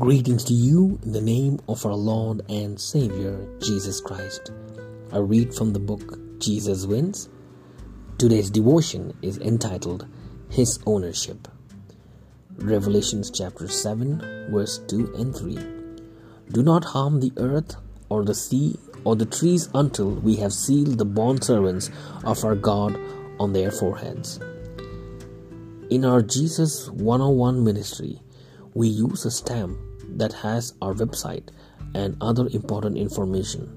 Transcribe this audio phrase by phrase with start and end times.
[0.00, 4.50] Greetings to you in the name of our Lord and Savior Jesus Christ.
[5.12, 7.28] I read from the book Jesus Wins.
[8.16, 10.06] Today's devotion is entitled
[10.48, 11.48] His Ownership.
[12.56, 15.58] Revelations chapter 7, verse 2 and 3.
[16.50, 17.76] Do not harm the earth
[18.08, 21.90] or the sea or the trees until we have sealed the bondservants
[22.24, 22.98] of our God
[23.38, 24.40] on their foreheads.
[25.90, 28.22] In our Jesus 101 ministry,
[28.72, 29.76] we use a stamp
[30.18, 31.48] that has our website
[31.94, 33.76] and other important information.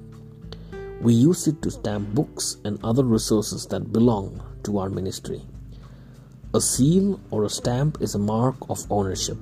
[1.02, 5.42] We use it to stamp books and other resources that belong to our ministry.
[6.54, 9.38] A seal or a stamp is a mark of ownership.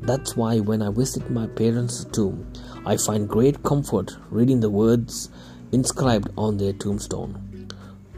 [0.00, 2.50] That's why when I visit my parents' tomb,
[2.86, 5.30] I find great comfort reading the words
[5.72, 7.68] inscribed on their tombstone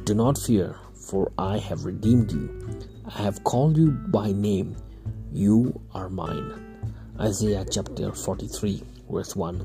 [0.05, 2.48] Do not fear, for I have redeemed you.
[3.06, 4.77] I have called you by name.
[5.33, 6.73] You are mine.
[7.20, 9.65] Isaiah chapter 43, verse 1.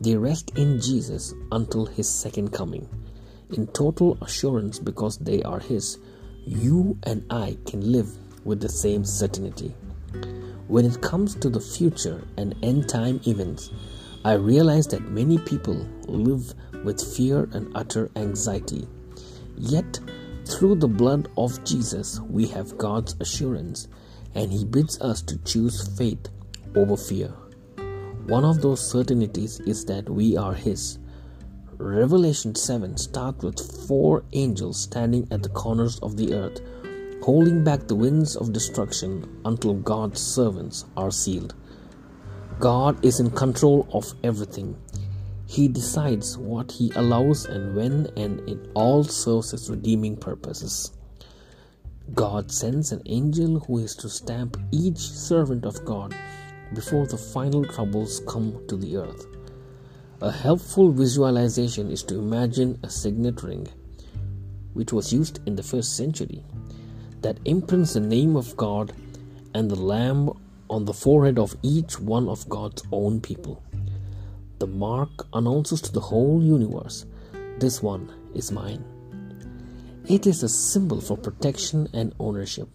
[0.00, 2.88] They rest in Jesus until his second coming,
[3.50, 5.98] in total assurance because they are his.
[6.46, 8.06] You and I can live
[8.44, 9.74] with the same certainty.
[10.68, 13.70] When it comes to the future and end time events,
[14.24, 18.86] I realize that many people live with fear and utter anxiety.
[19.56, 19.98] Yet,
[20.46, 23.88] through the blood of Jesus, we have God's assurance,
[24.36, 26.28] and He bids us to choose faith
[26.76, 27.32] over fear.
[28.26, 30.98] One of those certainties is that we are His.
[31.76, 36.60] Revelation 7 starts with four angels standing at the corners of the earth,
[37.22, 41.54] holding back the winds of destruction until God's servants are sealed.
[42.60, 44.76] God is in control of everything.
[45.46, 50.92] He decides what he allows and when, and it all serves his redeeming purposes.
[52.14, 56.14] God sends an angel who is to stamp each servant of God
[56.74, 59.26] before the final troubles come to the earth.
[60.20, 63.68] A helpful visualization is to imagine a signet ring,
[64.72, 66.44] which was used in the first century,
[67.20, 68.92] that imprints the name of God
[69.54, 70.30] and the Lamb
[70.70, 73.62] on the forehead of each one of God's own people.
[74.58, 77.04] The mark announces to the whole universe
[77.58, 78.84] this one is mine.
[80.08, 82.68] It is a symbol for protection and ownership.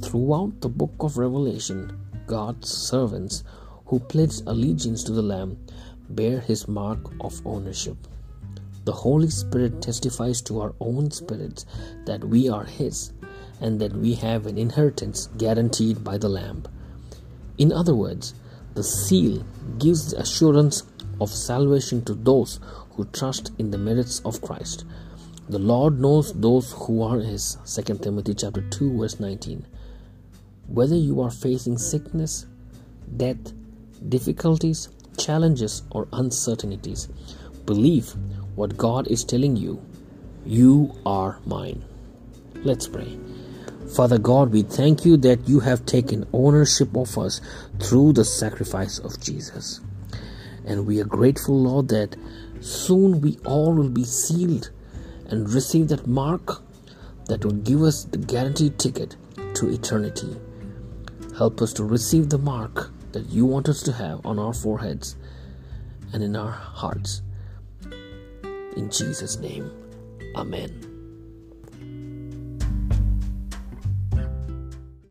[0.00, 1.96] Throughout the book of Revelation,
[2.26, 3.44] God's servants
[3.86, 5.58] who pledge allegiance to the Lamb
[6.08, 7.96] bear his mark of ownership.
[8.84, 11.66] The Holy Spirit testifies to our own spirits
[12.04, 13.12] that we are His
[13.60, 16.64] and that we have an inheritance guaranteed by the Lamb.
[17.58, 18.34] In other words,
[18.74, 19.44] the seal
[19.78, 20.82] gives the assurance
[21.20, 22.58] of salvation to those
[22.94, 24.84] who trust in the merits of Christ.
[25.48, 27.58] The Lord knows those who are his.
[27.66, 29.64] 2 Timothy chapter 2 verse 19.
[30.68, 32.46] Whether you are facing sickness,
[33.16, 33.52] death,
[34.08, 37.08] difficulties, challenges or uncertainties,
[37.66, 38.14] believe
[38.54, 39.84] what God is telling you.
[40.44, 41.84] You are mine.
[42.56, 43.18] Let's pray.
[43.94, 47.40] Father God, we thank you that you have taken ownership of us
[47.78, 49.80] through the sacrifice of Jesus.
[50.64, 52.16] And we are grateful, Lord, that
[52.60, 54.70] soon we all will be sealed
[55.26, 56.62] and receive that mark
[57.26, 59.16] that will give us the guaranteed ticket
[59.54, 60.36] to eternity.
[61.36, 65.16] Help us to receive the mark that you want us to have on our foreheads
[66.12, 67.22] and in our hearts.
[68.76, 69.70] In Jesus' name,
[70.36, 70.91] Amen.